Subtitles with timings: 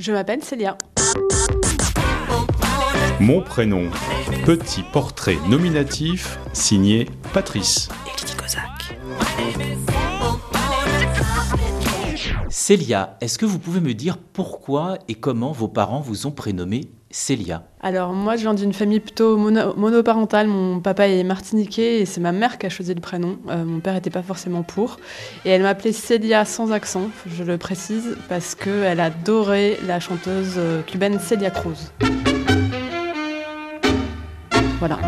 [0.00, 0.78] Je m'appelle Célia.
[3.20, 3.90] Mon prénom,
[4.46, 7.90] petit portrait nominatif signé Patrice.
[12.52, 16.90] Célia, est-ce que vous pouvez me dire pourquoi et comment vos parents vous ont prénommé
[17.08, 17.62] Célia?
[17.80, 22.20] Alors moi je viens d'une famille plutôt mono- monoparentale, mon papa est martiniquais et c'est
[22.20, 24.96] ma mère qui a choisi le prénom, Euh, mon père n'était pas forcément pour.
[25.44, 30.82] Et elle m'appelait Célia sans accent, je le précise, parce qu'elle adorait la chanteuse euh,
[30.82, 31.92] cubaine Celia Cruz.
[34.80, 34.98] Voilà.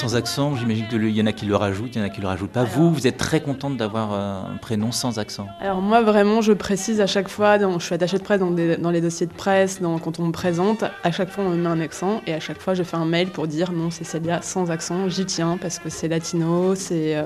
[0.00, 2.22] Sans accent, j'imagine qu'il y en a qui le rajoutent, il y en a qui
[2.22, 2.64] le rajoutent pas.
[2.64, 5.46] Vous, vous êtes très contente d'avoir euh, un prénom sans accent.
[5.60, 8.90] Alors moi vraiment je précise à chaque fois, dans, je suis attachée de presse dans,
[8.90, 11.80] les dossiers de presse, quand on me présente, à chaque fois on me met un
[11.80, 14.70] accent et à chaque fois je fais un mail pour dire non c'est Célia sans
[14.70, 17.24] accent, j'y tiens parce que c'est latino, c'est euh,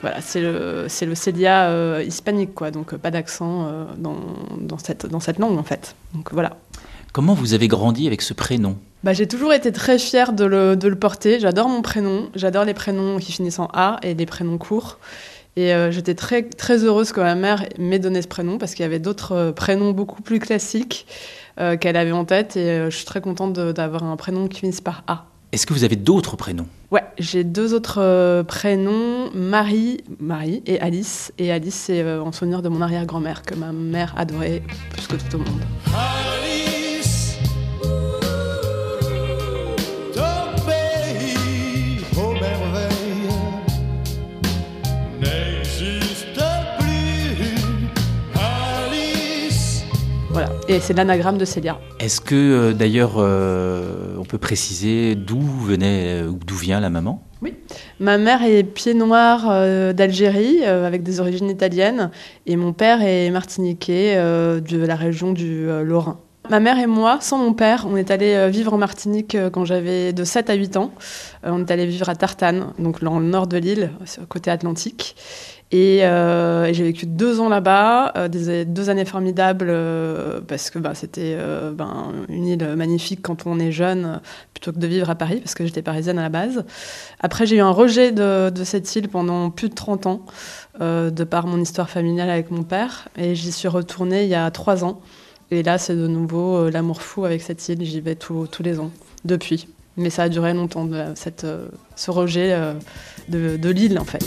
[0.00, 4.16] voilà, c'est le, Célia euh, hispanique donc pas d'accent dans,
[4.58, 5.94] dans, cette, dans cette langue en fait.
[6.12, 6.56] Donc voilà.
[7.14, 10.74] Comment vous avez grandi avec ce prénom Bah, j'ai toujours été très fière de le,
[10.74, 11.38] de le porter.
[11.38, 12.28] J'adore mon prénom.
[12.34, 14.98] J'adore les prénoms qui finissent en A et les prénoms courts.
[15.54, 18.82] Et euh, j'étais très, très heureuse que ma mère m'ait donné ce prénom parce qu'il
[18.82, 21.06] y avait d'autres euh, prénoms beaucoup plus classiques
[21.60, 22.56] euh, qu'elle avait en tête.
[22.56, 25.26] Et euh, je suis très contente d'avoir un prénom qui finisse par A.
[25.52, 26.66] Est-ce que vous avez d'autres prénoms?
[26.90, 31.32] Ouais, j'ai deux autres prénoms, Marie, Marie et Alice.
[31.38, 35.36] Et Alice, c'est en souvenir de mon arrière-grand-mère que ma mère adorait plus que tout
[35.36, 35.60] au monde.
[50.34, 50.50] Voilà.
[50.66, 51.78] Et c'est l'anagramme de Célia.
[52.00, 56.90] Est-ce que euh, d'ailleurs euh, on peut préciser d'où venait euh, ou d'où vient la
[56.90, 57.22] maman?
[58.00, 62.10] Ma mère est pied noir euh, d'Algérie, euh, avec des origines italiennes,
[62.46, 66.18] et mon père est martiniquais de la région du Lorrain.
[66.50, 69.48] Ma mère et moi, sans mon père, on est allé euh, vivre en Martinique euh,
[69.48, 70.92] quand j'avais de 7 à 8 ans.
[71.46, 73.90] Euh, on est allé vivre à Tartane, donc dans le nord de l'île,
[74.28, 75.16] côté Atlantique.
[75.72, 79.74] Et, j'ai vécu deux ans là-bas, deux années formidables,
[80.46, 81.36] parce que bah, c'était
[81.72, 84.20] ben, une île magnifique quand on est jeune,
[84.52, 86.64] plutôt que de vivre à Paris, parce que j'étais parisienne à la base.
[87.18, 90.20] Après, j'ai eu un rejet de, de cette île pendant plus de 30 ans,
[90.80, 93.08] de par mon histoire familiale avec mon père.
[93.16, 95.00] Et j'y suis retournée il y a trois ans.
[95.50, 97.84] Et là, c'est de nouveau euh, l'amour fou avec cette île.
[97.84, 98.90] J'y vais tous- tous les ans,
[99.24, 99.68] depuis.
[99.96, 102.74] Mais ça a duré longtemps, de- cette, euh, ce rejet euh,
[103.28, 104.24] de, de l'île, en fait.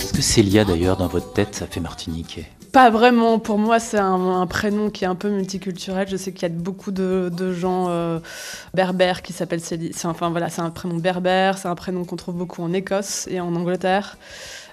[0.00, 3.38] Est-ce que Célia d'ailleurs dans votre tête ça fait martiniquais Pas vraiment.
[3.38, 6.06] Pour moi, c'est un, un prénom qui est un peu multiculturel.
[6.08, 8.18] Je sais qu'il y a beaucoup de, de gens euh,
[8.74, 9.92] berbères qui s'appellent Célie.
[9.94, 11.58] C'est enfin voilà, c'est un prénom berbère.
[11.58, 14.16] C'est un prénom qu'on trouve beaucoup en Écosse et en Angleterre,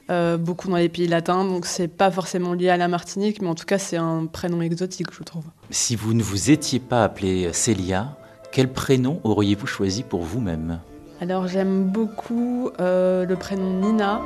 [0.10, 1.46] euh, beaucoup dans les pays latins.
[1.46, 4.62] Donc c'est pas forcément lié à la Martinique, mais en tout cas c'est un prénom
[4.62, 5.44] exotique, je trouve.
[5.70, 8.18] Si vous ne vous étiez pas appelée Célia,
[8.52, 10.80] quel prénom auriez-vous choisi pour vous-même?
[11.22, 14.22] Alors j'aime beaucoup euh, le prénom Nina.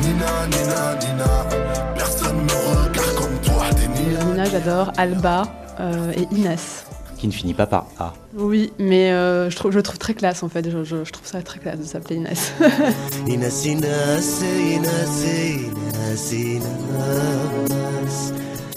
[0.00, 4.24] Nina, Nina, Nina, personne me regarde comme toi, t'es Nina.
[4.24, 4.92] Nina, j'adore.
[4.96, 5.42] Alba
[5.80, 6.79] euh, et Inès.
[7.20, 8.14] Qui ne finit pas par A.
[8.34, 10.70] Oui, mais euh, je, trouve, je le trouve très classe en fait.
[10.70, 12.54] Je, je- je trouve ça très classe de s'appeler Inès.
[13.28, 18.32] Inas, Inas, Inas, Inas, Inas.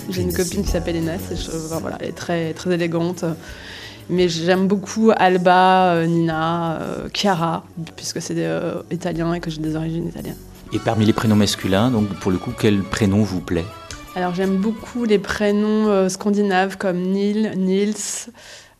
[0.09, 3.23] J'ai une copine qui s'appelle Inès, et je- enfin, voilà, elle est très, très élégante.
[4.09, 7.63] Mais j'aime beaucoup Alba, euh, Nina, euh, Chiara,
[7.95, 10.35] puisque c'est euh, italien et que j'ai des origines italiennes.
[10.73, 13.63] Et parmi les prénoms masculins, donc pour le coup, quel prénom vous plaît?
[14.15, 17.95] Alors j'aime beaucoup les prénoms euh, scandinaves comme Neil, Nils,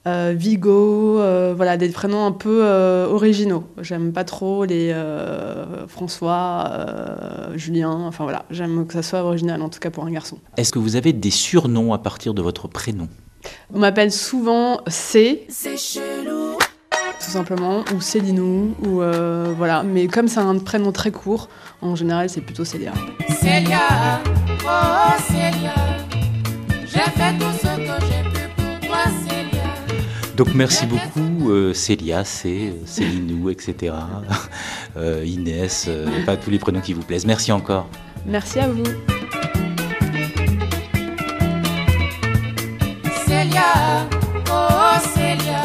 [0.06, 3.64] euh, Vigo, euh, voilà, des prénoms un peu euh, originaux.
[3.82, 9.62] J'aime pas trop les euh, François, euh, Julien, enfin voilà, j'aime que ça soit original,
[9.64, 10.38] en tout cas pour un garçon.
[10.58, 13.08] Est-ce que vous avez des surnoms à partir de votre prénom?
[13.74, 16.58] On m'appelle souvent C, C'est chelou.
[17.20, 19.82] tout simplement, ou Célinou, ou euh, voilà.
[19.82, 21.50] Mais comme c'est un prénom très court,
[21.82, 22.94] en général, c'est plutôt Célia.
[23.42, 24.22] Célia,
[24.66, 25.76] oh Célia,
[26.86, 29.64] j'ai fait tout ce que j'ai pu pour toi, Célia.
[30.36, 33.94] Donc merci beaucoup euh, Célia, C, euh, Célinou, etc.
[34.96, 37.26] Euh, Inès, euh, pas tous les prénoms qui vous plaisent.
[37.26, 37.88] Merci encore.
[38.28, 38.84] Merci à vous.
[43.26, 44.08] Célia,
[44.52, 45.63] oh Célia,